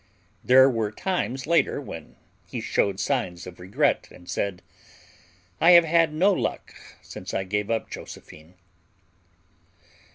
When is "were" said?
0.67-0.91